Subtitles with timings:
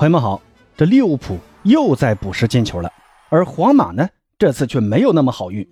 [0.00, 0.40] 朋友们好，
[0.78, 2.90] 这利物浦又在补时进球了，
[3.28, 5.68] 而皇马呢，这次却没有那么好运。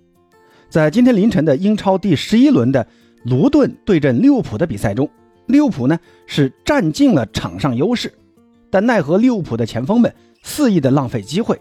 [0.69, 2.87] 在今天凌晨的英超第十一轮的
[3.25, 5.09] 卢顿对阵利物浦的比赛中，
[5.46, 8.12] 利物浦呢是占尽了场上优势，
[8.70, 11.59] 但奈何利物浦的前锋们肆意的浪费机会，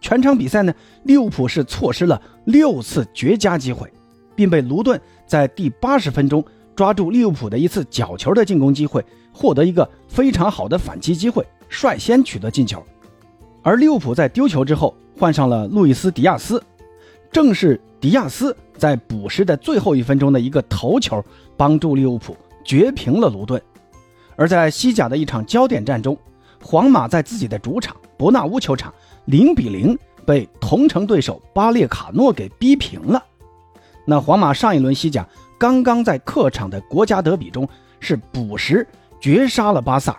[0.00, 0.74] 全场比赛呢，
[1.04, 3.88] 利物浦是错失了六次绝佳机会，
[4.34, 11.46] 并被卢顿在第八十分钟抓住利物浦的一次角球的进攻机会，获得一个非常好的反击机会。
[11.68, 12.82] 率先取得进球，
[13.62, 16.62] 而利物浦在丢球之后换上了路易斯·迪亚斯，
[17.30, 21.24] 正是迪亚斯在补时的最后一分钟的一个头球，
[21.56, 23.60] 帮助利物浦绝平了卢顿。
[24.36, 26.16] 而在西甲的一场焦点战中，
[26.62, 33.24] 皇马在自己的主场伯纳乌球场零比零被同城对手巴列卡诺给逼平了。
[34.04, 35.26] 那皇马上一轮西甲
[35.58, 37.68] 刚刚在客场的国家德比中
[38.00, 38.86] 是补时
[39.20, 40.16] 绝杀了巴萨。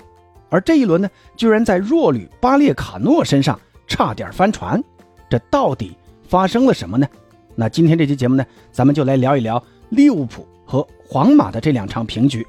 [0.49, 4.83] 而这一轮呢，居然在弱旅巴列卡诺身上差点翻船，
[5.29, 5.95] 这到底
[6.27, 7.07] 发生了什么呢？
[7.55, 12.45] 那今天这期节目呢，咱们就来聊一聊利物浦和皇马的这两场平局。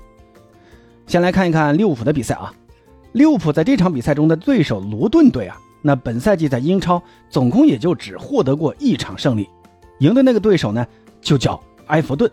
[1.06, 2.52] 先来看一看利物浦的比赛啊，
[3.12, 9.48] 利物浦在这场比赛中的对手卢顿队啊，那本赛季在英超总共也就只获得过一场胜利，
[9.98, 10.86] 赢的那个对手呢
[11.20, 12.30] 就叫埃弗顿。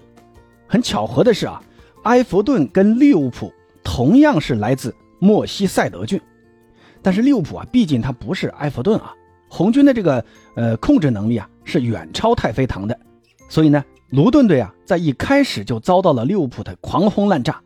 [0.67, 1.61] 很巧合的是啊，
[2.03, 3.51] 埃弗顿跟利物浦
[3.83, 4.93] 同样是来自。
[5.19, 6.19] 莫西塞德郡，
[7.01, 9.13] 但是利物浦啊，毕竟他不是埃弗顿啊，
[9.49, 10.23] 红军的这个
[10.55, 12.97] 呃控制能力啊是远超太妃糖的，
[13.49, 17.61] 所以呢，卢顿队啊在一开始就遭到了利物浦的狂轰滥炸，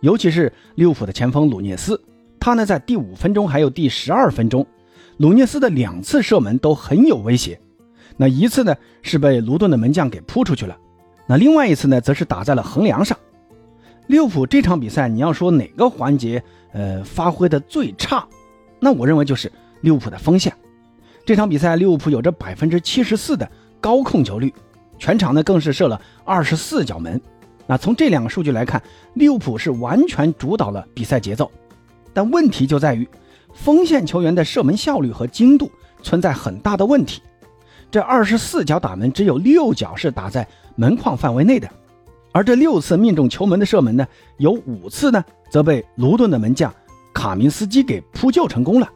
[0.00, 2.00] 尤其是利物浦的前锋鲁涅斯，
[2.38, 4.66] 他呢在第五分钟还有第十二分钟，
[5.16, 7.60] 鲁涅斯的两次射门都很有威胁，
[8.16, 10.76] 那一次呢是被卢顿的门将给扑出去了，
[11.26, 13.16] 那另外一次呢则是打在了横梁上。
[14.08, 18.26] 利物浦这场比赛，你要说哪个环节，呃，发挥的最差，
[18.80, 19.50] 那我认为就是
[19.80, 20.52] 利物浦的锋线。
[21.24, 23.48] 这场比赛，利物浦有着百分之七十四的
[23.80, 24.52] 高控球率，
[24.98, 27.20] 全场呢更是射了二十四脚门。
[27.66, 28.82] 那从这两个数据来看，
[29.14, 31.50] 利物浦是完全主导了比赛节奏。
[32.12, 33.08] 但问题就在于，
[33.54, 35.70] 锋线球员的射门效率和精度
[36.02, 37.22] 存在很大的问题。
[37.90, 41.70] 这二十四脚打门，只有六脚是打在门框范围内的。
[42.32, 44.06] 而这六次命中球门的射门呢，
[44.38, 46.74] 有五次呢，则被卢顿的门将
[47.12, 48.90] 卡明斯基给扑救成功了。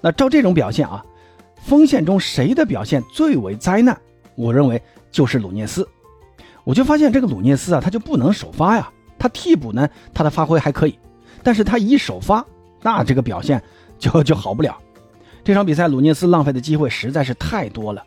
[0.00, 1.04] 那照这种表现啊，
[1.56, 3.96] 锋线中谁的表现最为灾难？
[4.34, 5.86] 我认为就是鲁涅斯。
[6.64, 8.90] 我就发现这个鲁涅斯啊，他就不能首发呀。
[9.18, 10.98] 他替补呢，他的发挥还可以，
[11.42, 12.44] 但是他一首发，
[12.80, 13.62] 那这个表现
[13.98, 14.76] 就就好不了。
[15.44, 18.02] 这场比赛鲁涅斯浪费的机会实在是太多了。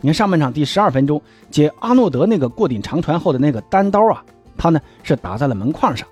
[0.00, 1.20] 你看上半场第十二分钟
[1.50, 4.24] 接阿诺德那个过顶长传后的那个单刀啊，
[4.56, 6.06] 他呢是打在了门框上，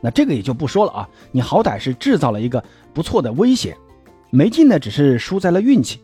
[0.00, 1.08] 那这个也就不说了啊。
[1.32, 2.62] 你好歹是制造了一个
[2.92, 3.76] 不错的威胁，
[4.30, 5.98] 没进呢只是输在了运气。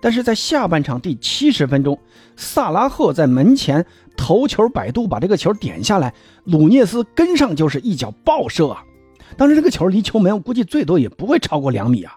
[0.00, 1.98] 但是在下半场第七十分钟，
[2.36, 3.84] 萨拉赫在门前
[4.16, 6.14] 头球摆渡把这个球点下来，
[6.44, 8.84] 鲁涅斯跟上就是一脚爆射啊。
[9.36, 12.16] 当时这个球离球门我估计最多也不会超过两米啊，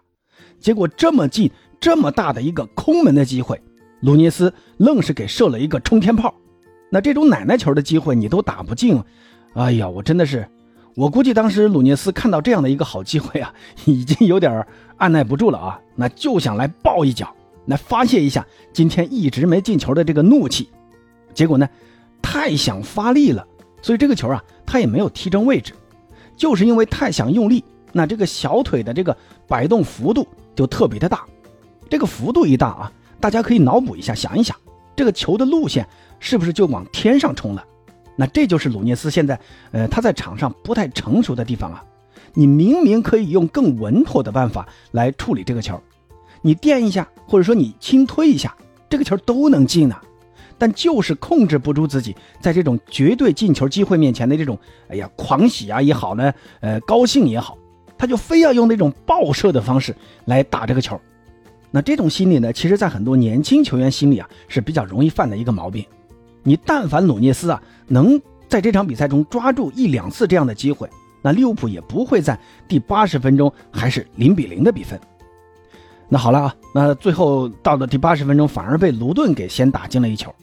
[0.60, 1.50] 结果这么近
[1.80, 3.60] 这么大的一个空门的机会。
[4.02, 6.34] 鲁涅斯愣是给射了一个冲天炮，
[6.90, 9.02] 那这种奶奶球的机会你都打不进，
[9.54, 10.48] 哎呀，我真的是，
[10.96, 13.54] 我估计当时鲁涅斯看到这样的一个好机会啊，
[13.86, 14.66] 已经有点
[14.98, 17.32] 按耐不住了啊，那就想来爆一脚，
[17.68, 20.68] 来发泄一下今天一直没进球的这个怒气。
[21.34, 21.70] 结果呢，
[22.24, 23.46] 太想发力了，
[23.84, 25.74] 所以这个球啊，他也没有踢正位置，
[26.36, 27.64] 就是因为太想用力，
[27.94, 29.16] 那这个小腿的这个
[29.48, 31.24] 摆动幅度就特别的大，
[31.88, 32.92] 这个幅度一大啊。
[33.22, 34.58] 大家可以脑补一下，想一想，
[34.96, 35.88] 这个球的路线
[36.20, 37.64] 是不是就往天上冲了？
[38.18, 39.40] 那这就是鲁涅斯现在，
[39.72, 41.84] 呃，他在场上不太成熟的地方啊。
[42.34, 45.80] 你明明可以用更稳妥的办法来处理这个球，
[46.42, 48.56] 你垫一下，或者说你轻推一下，
[48.90, 49.96] 这个球都能进呢。
[50.58, 54.58] 但就是控制不住自己，在这种绝对进球机会面前的这种，
[54.90, 57.58] 哎呀，狂喜啊也好呢，呃，高兴也好，
[57.98, 61.00] 他就非要用那种爆射的方式来打这个球。
[61.74, 65.86] 那这种心理呢，其实，在很多年轻球员心里啊，是比较容易犯的一个毛病。
[66.44, 70.90] 你但凡努涅斯啊，能在这场比赛中抓住一两次这样的机会，
[71.22, 72.38] 那利物浦也不会在
[72.68, 75.00] 第八十分钟还是零比零的比分。
[76.10, 80.34] 那好了啊，那最后到了第八十分钟，反而被卢顿给先打进了一球。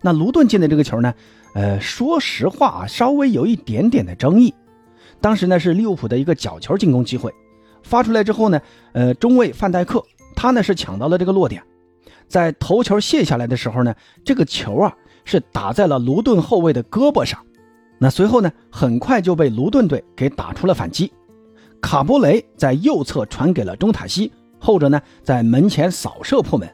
[0.00, 1.12] 那卢顿进的这个球呢，
[1.54, 4.54] 呃，说实话啊，稍微有一点点的争议。
[5.20, 7.30] 当时呢是利物浦的一个角球进攻机会，
[7.82, 8.58] 发出来之后呢，
[8.92, 10.02] 呃，中卫范戴克。
[10.34, 11.62] 他呢是抢到了这个落点，
[12.28, 13.94] 在头球卸下来的时候呢，
[14.24, 14.94] 这个球啊
[15.24, 17.38] 是打在了卢顿后卫的胳膊上，
[17.98, 21.12] 那随后呢很快就被卢顿队给打出了反击，
[21.80, 26.68] 卡波雷在右侧传给了中塔西，后者呢在门前扫射破门。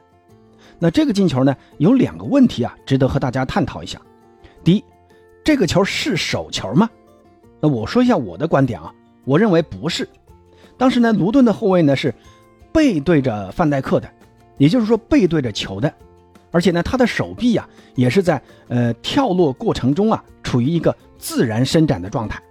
[0.79, 3.99] 那这个进球呢有两个问题啊，值得和大家探讨一下。
[4.63, 4.83] 第一，
[5.43, 6.89] 这个球是手球吗？
[7.59, 8.93] 那我说一下我的观点啊，
[9.25, 10.07] 我认为不是。
[10.77, 12.13] 当时呢，卢顿的后卫呢是
[12.71, 14.09] 背对着范戴克的，
[14.57, 15.93] 也就是说背对着球的，
[16.51, 22.41] 而且呢他的手臂呀也是在呃跳落过程中啊处于一个自然伸展的状态。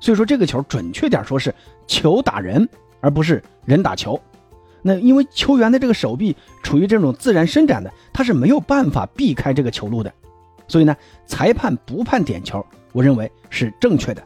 [0.00, 1.54] 所以说这个球准确点说是
[1.86, 2.68] 球打人，
[3.00, 4.20] 而不是人打球。
[4.82, 10.12] 那因为球员的这个手臂处于这种自然伸展的，他是没有办法避开这个球路的。
[10.68, 10.94] 所以呢，
[11.26, 14.22] 裁判不判点球，我认为是正确的。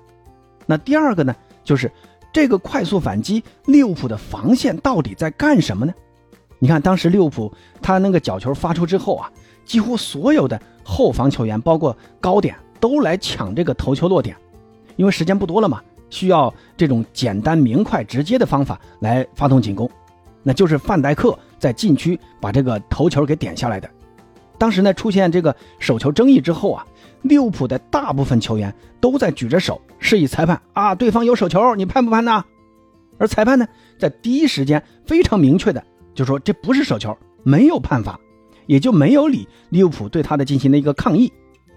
[0.67, 1.91] 那第二个呢，就是
[2.33, 5.93] 这个快速反击，利物浦的防线到底在干什么呢？
[6.59, 9.31] 你看，当时利物浦他那个角球发出之后啊，
[9.65, 14.37] 几乎所有的后防球员，包括高点，都来抢这个头球落点，
[14.97, 15.81] 因为时间不多了嘛，
[16.11, 19.91] 需要这种简单明快直接的方法来发动进攻，
[20.43, 23.89] 那就是范戴克在禁区把这个头球给点下来的。
[24.59, 26.87] 当时呢，出现这个手球争议之后啊，
[27.23, 32.45] 利物浦的大部分球员都在举着手示意裁判啊，对方有手球，你判不判呢？
[33.19, 33.67] 而裁判呢，
[33.99, 35.85] 在第一时间非常明确的
[36.15, 38.19] 就说这不是手球，没有判罚，
[38.67, 41.31] 也就没有理利物浦对他的进行了一个抗议。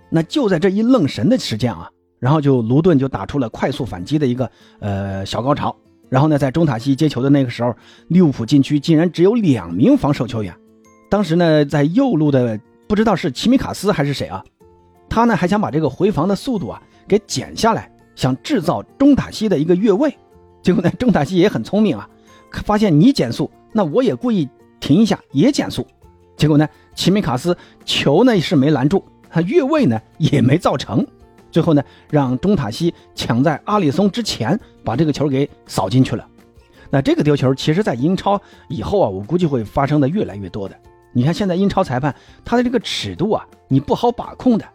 [0.09, 4.49] 那就在这一愣神的时间啊，然后就卢顿就打出了快速反击的一个
[4.79, 5.75] 呃小高潮。
[6.09, 7.75] 然后呢，在中塔西接球的那个时候，
[8.07, 10.55] 利物浦禁区竟然只有两名防守球员。
[11.09, 12.59] 当时呢，在右路的。
[12.85, 14.43] 不知道是齐米卡斯还是谁啊？
[15.13, 20.11] 他呢还想把这个回防的速度啊给减下来，想制造中塔西的一个越位。
[20.63, 22.09] 结果呢，中塔西也很聪明啊，
[22.65, 24.49] 发现你减速，那我也故意
[24.79, 25.85] 停一下也减速。
[26.35, 27.55] 结果呢，齐米卡斯
[27.85, 31.05] 球呢是没拦住，他越位呢也没造成。
[31.51, 36.27] 最后呢，让中塔西抢在阿里松之前把这个球给扫进去了。
[36.89, 40.75] 那这个丢球，其实在英超以后啊，我估计会发生的越来越多的。
[41.11, 44.65] 你看现在英超裁判他的这个尺度啊，你不好把控的。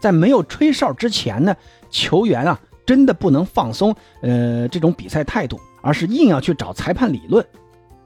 [0.00, 1.56] 在没有吹哨之前呢，
[1.90, 7.44] 球员啊真的不能放松呃这种比赛态度，而是硬要去找裁判理论，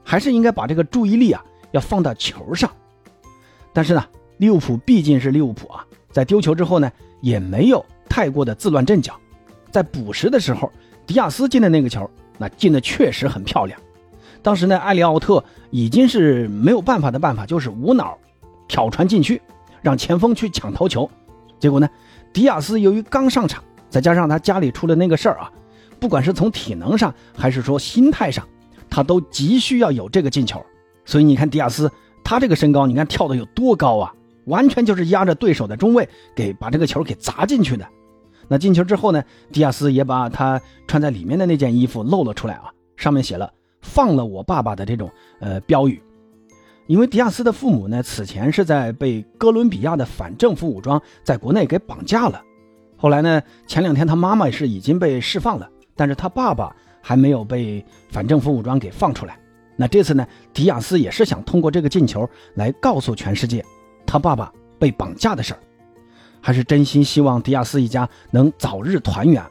[0.03, 2.69] 还是应该把这个注意力啊要放到球上。
[3.73, 4.03] 但是呢，
[4.37, 6.91] 利物浦毕竟是利物浦啊，在丢球之后呢，
[7.21, 9.13] 也没有太过的自乱阵脚。
[9.69, 10.71] 在补时的时候，
[11.05, 13.79] 迪亚斯进的那个球，那进的确实很漂亮。
[14.41, 18.17] 当时呢，埃里奥特已经是没有办法的办法，就是无脑
[18.67, 19.41] 挑传禁区，
[19.81, 21.09] 让前锋去抢头球。
[21.61, 21.87] 结果呢，
[22.33, 25.49] 迪亚斯由于刚上场，再加上他家里出了那个事儿啊，
[25.99, 28.45] 不管是从体能上还是说心态上，
[28.89, 30.59] 他都急需要有这个进球。
[31.05, 31.89] 所以你看迪亚斯，
[32.23, 34.11] 他这个身高，你看跳的有多高啊？
[34.45, 37.87] 完全就是压着对手的中卫给把这个球给砸进去的。
[38.47, 43.49] 那进球之后呢，迪亚斯也把他穿在里面的那件衣服露了出来啊，上面写了。
[43.81, 46.01] 放了我爸爸的这种呃标语，
[46.87, 52.41] 因为迪亚斯的父母呢，此前是在被哥伦比亚的反政府武装在国内给绑架了，
[52.97, 59.37] 后来呢，前两天他妈妈是已经被释放了，但是他爸爸还没有被反政府武装给放出来。
[59.77, 63.63] 那这次呢，迪亚斯也是想通过这个进球来告诉全世界，
[64.05, 65.59] 他爸爸被绑架的事儿，
[66.41, 69.41] 还是真心希望迪亚斯一家能早日团圆。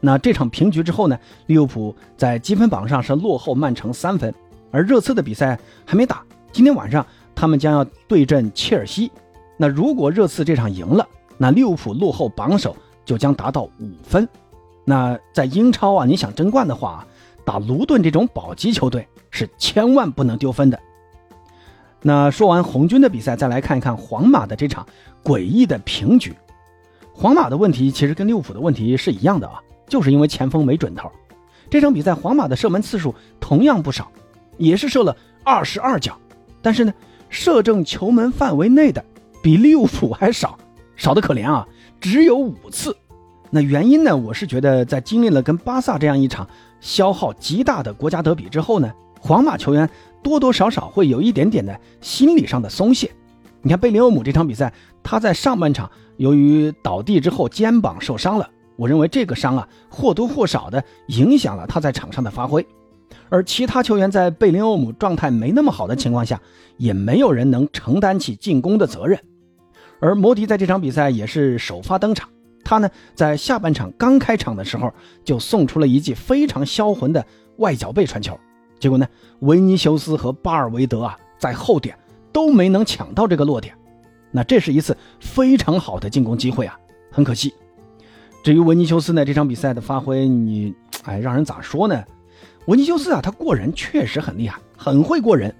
[0.00, 1.18] 那这场平局之后呢？
[1.46, 4.34] 利物浦在积分榜上是落后曼城三分，
[4.70, 9.10] 而热刺的比赛还没打，今天晚上他们将要对阵切尔西。
[9.56, 11.06] 那如果热刺这场赢了，
[11.38, 14.28] 那利物浦落后榜首就将达到五分。
[14.84, 17.06] 那在英超啊，你想争冠的话，
[17.44, 20.78] 打卢顿这种保级球队是千万不能丢分的。
[22.02, 24.86] 那说完红军的比赛，再来看一看皇马的这场
[25.22, 26.34] 诡异的平局。
[27.12, 29.60] 皇马的问题其实跟利物浦的问题是一样的啊。
[29.86, 31.10] 就是因为前锋没准头，
[31.68, 34.08] 这场比赛皇马的射门次数同样不少，
[34.56, 36.16] 也是射了二十二脚，
[36.62, 36.92] 但是呢，
[37.28, 39.04] 射正球门范围内的
[39.42, 40.58] 比利物浦还少，
[40.96, 41.66] 少的可怜啊，
[42.00, 42.96] 只有五次。
[43.50, 46.46] 那原因呢，我是觉得在经历了跟巴萨这样一场
[46.80, 49.88] 消耗极大的国家德比之后呢，皇马球员
[50.22, 53.10] 多多少少会有一点点的心理上的松懈。
[53.62, 58.48] 你看贝林厄姆这场比赛，他在上半场由于倒地之后肩膀受伤了。
[58.76, 62.66] 我认为这个伤啊，或多或少的影响了他在场上的发挥，
[63.28, 66.40] 而其他球员在贝林厄姆状态没那么好的情况下，
[66.76, 69.18] 也没有人能承担起进攻的责任。
[70.00, 72.28] 而摩迪在这场比赛也是首发登场，
[72.64, 74.92] 他呢在下半场刚开场的时候
[75.24, 77.24] 就送出了一记非常销魂的
[77.58, 78.38] 外脚背传球，
[78.78, 79.06] 结果呢
[79.40, 81.96] 维尼修斯和巴尔维德啊在后点
[82.32, 83.74] 都没能抢到这个落点，
[84.30, 86.78] 那这是一次非常好的进攻机会啊，
[87.10, 87.52] 很可惜。
[88.42, 90.74] 至于维尼修斯呢，这场比赛的发挥，你
[91.04, 92.02] 哎，让人咋说呢？
[92.70, 95.52] 维尼修斯啊，他过人确实很厉害，很会过人，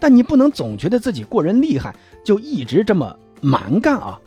[0.00, 4.18] 但你不能总觉得自己过人厉害就一直这么蛮干啊。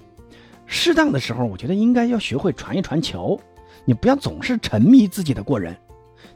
[0.66, 3.38] 适当的时候，我觉得应该要学会传一传球，
[3.84, 5.76] 你不要总是沉迷自己的过人。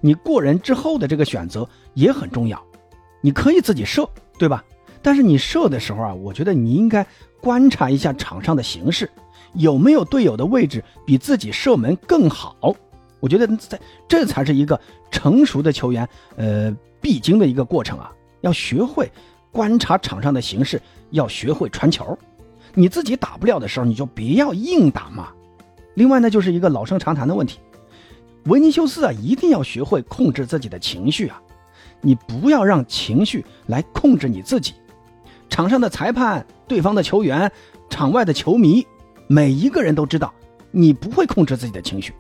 [0.02, 2.62] 你过人之后的这个选择也很重要，
[3.22, 4.62] 你可以自己射，对吧？
[5.02, 7.08] 但是你射的时候啊，我觉得你应该
[7.40, 9.10] 观察一下场上的形势，
[9.54, 12.76] 有没有队友的位置比自己射门更好。
[13.20, 14.80] 我觉得在这才是一个
[15.12, 19.12] 成熟的球员呃必经的一个过程啊，要学会
[19.52, 20.82] 观察场上的形势，
[21.12, 22.18] 要学会传球。
[22.74, 25.30] 你自己打不了的时候，你就别要硬打嘛。
[25.96, 27.60] 另外呢，就是一个老生常谈的问题。
[28.46, 31.42] 维尼修斯啊，一定要学会控制自己的情绪啊！
[32.02, 34.74] 你不要让情绪来控制你自己。
[35.50, 37.52] 场上的裁判、对方的球员、
[37.90, 38.86] 场外的球迷，
[39.28, 40.32] 每一个人都知道
[40.72, 42.14] 你不会控制自己的情绪。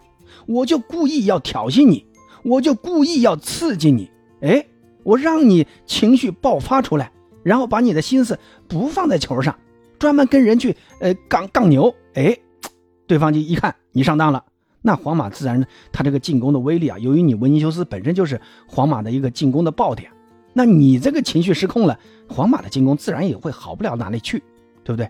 [0.45, 2.05] 我就故意要挑衅你，
[2.43, 4.09] 我就故意要刺激你，
[4.41, 4.65] 哎，
[5.03, 7.11] 我让你情绪爆发出来，
[7.43, 9.57] 然后把你的心思不放在球上，
[9.99, 12.37] 专门跟人去呃杠杠牛，哎，
[13.05, 14.43] 对方就一看你上当了。
[14.81, 20.09] 那皇马自然，他这个进攻的威力啊，由于你维尼修斯本身就是皇马的一个进攻的爆点，
[20.53, 24.41] 那你这个情绪失控了，皇马的进攻自然也会好不了哪里去，
[24.83, 25.09] 对不对？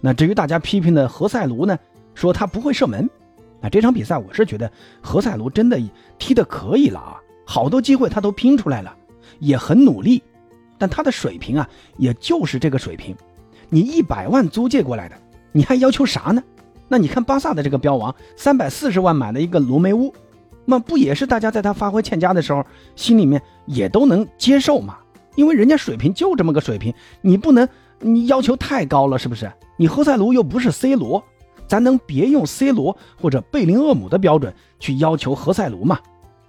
[0.00, 1.78] 那至于大家批评的何塞卢呢，
[2.14, 3.08] 说他不会射门，
[3.64, 5.80] 啊这场比赛我是觉得何塞卢真的
[6.18, 7.16] 踢得可以了啊，
[7.46, 8.94] 好多机会他都拼出来了，
[9.38, 10.22] 也很努力，
[10.76, 11.66] 但他的水平啊，
[11.96, 13.16] 也就是这个水平，
[13.70, 15.16] 你一百万租借过来的，
[15.50, 16.42] 你还要求啥呢？
[16.88, 20.12] 那你看巴萨的这个标王，三百四十万买了一个罗梅乌，
[20.66, 22.62] 那不也是大家在他发挥欠佳的时候，
[22.94, 24.98] 心里面也都能接受嘛？
[25.36, 26.92] 因为人家水平就这么个水平，
[27.22, 27.66] 你不能
[28.00, 29.50] 你要求太高了，是不是？
[29.78, 31.24] 你何塞卢又不是 C 罗，
[31.66, 35.98] 咱能别用 C 罗或者贝林厄姆的标准去要求何塞卢嘛？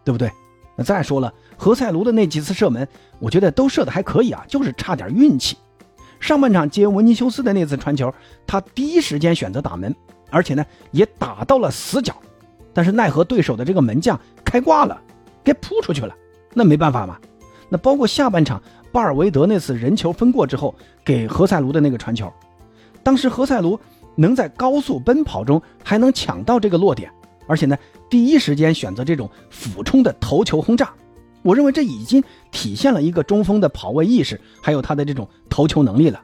[0.03, 0.31] 对不对？
[0.75, 2.87] 那再说了，何塞卢的那几次射门，
[3.19, 5.57] 我觉得都射的还可以啊，就是差点运气。
[6.19, 8.13] 上半场接文尼修斯的那次传球，
[8.47, 9.95] 他第一时间选择打门。
[10.31, 12.13] 而且呢，也打到了死角，
[12.73, 14.99] 但是奈何对手的这个门将开挂了，
[15.43, 16.13] 给扑出去了。
[16.53, 17.17] 那没办法嘛。
[17.69, 22.29] 那包括下半场巴尔维德那次人球分过之后给何塞卢的那个传球，
[23.01, 23.79] 当时何塞卢
[24.15, 27.11] 能在高速奔跑中还能抢到这个落点，
[27.47, 27.77] 而且呢，
[28.09, 30.93] 第一时间选择这种俯冲的头球轰炸。
[31.41, 36.21] 我认为这已经体现了一个中锋的跑位意识，还有他的这种头球能力了。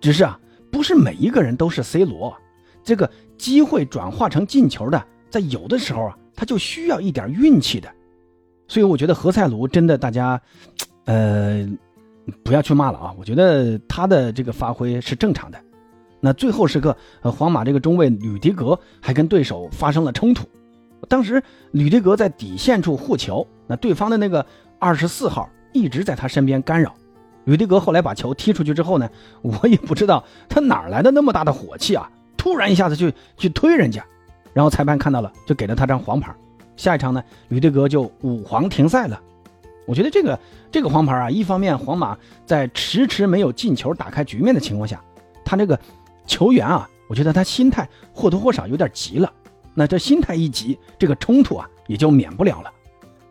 [0.00, 0.38] 只是啊，
[0.70, 2.34] 不是每一个人都是 C 罗。
[2.82, 7.90] 这个机会转化成进球的，在有的时候啊，他就需要一点运气的，
[8.68, 10.40] 所以我觉得何塞卢真的大家，
[11.06, 11.66] 呃，
[12.42, 15.58] 不要去骂了啊，我觉得他的这个发挥是正常的。
[16.24, 20.48] 那最后时刻，呃，皇马这个中卫吕迪格还跟对手发生了冲突，
[21.06, 24.46] 当时吕迪格在底线处护球，那对方的那个
[24.78, 26.94] 二十四号一直在他身边干扰，
[27.44, 29.06] 吕迪格后来把球踢出去之后呢，
[29.42, 32.10] 我也不知道他哪来的那么大的火气啊。
[32.38, 34.02] 突然一下子就去推人家，
[34.54, 36.34] 然后裁判看到了，就给了他张黄牌。
[36.74, 39.20] 下一场呢，吕迪格就五黄停赛了。
[39.86, 40.38] 我觉得这个
[40.72, 42.16] 这个黄牌啊，一方面皇马
[42.46, 44.98] 在迟迟没有进球打开局面的情况下，
[45.44, 45.78] 他这个
[46.26, 49.32] 球员啊，我觉得他心态或多或少有点急了。
[49.74, 52.70] 那这心态一急，这个冲突啊也就免不了了。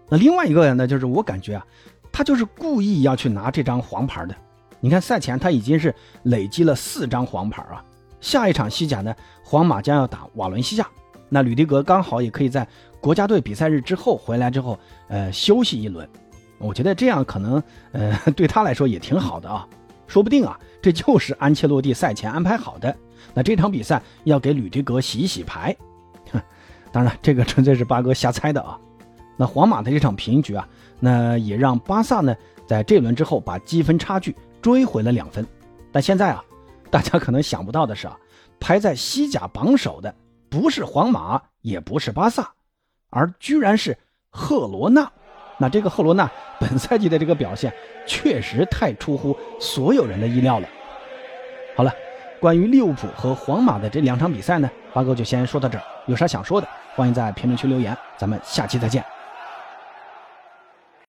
[0.10, 1.66] 那另外一个呢，就是我感觉啊，
[2.12, 4.36] 他就是故意要去拿这张黄牌的。
[4.80, 7.84] 你看赛前他已经是累积了四张黄牌啊。
[8.20, 10.88] 下一场西甲呢，皇马将要打瓦伦西亚，
[11.30, 12.68] 那吕迪格刚好也可以在
[13.02, 16.08] 国家队比赛日之后回来之后，呃，休息一轮。
[16.58, 19.68] 我觉得这样可能，呃，对他来说也挺好的啊。
[20.14, 22.96] 说不定啊，这就是安切洛蒂赛前安排好的。
[23.34, 25.76] 那这场比赛要给吕迪格洗洗牌，
[26.32, 26.40] 哼，
[26.92, 28.80] 当然这个纯粹是八哥瞎猜的啊。
[29.36, 32.36] 那皇马的这场平局啊，那也让巴萨呢
[32.68, 35.44] 在这轮之后把积分差距追回了两分。
[35.92, 36.44] 但现在啊。
[36.92, 38.16] 大家可能想不到的是啊，
[38.60, 40.14] 排在西甲榜首的
[40.48, 42.54] 不是皇马，也不是巴萨，
[43.10, 43.98] 而居然是
[44.30, 45.12] 赫罗纳。
[45.58, 47.72] 那这个赫罗纳本赛季的这个表现
[48.06, 50.68] 确实太出乎所有人的意料了。
[51.76, 51.94] 好了，
[52.40, 55.84] 关于利物浦和皇马的这两场比赛呢，八哥就先说到这儿。
[56.06, 57.98] 有啥想说的，欢迎在评论区留言。
[58.18, 59.04] 咱们下期再见。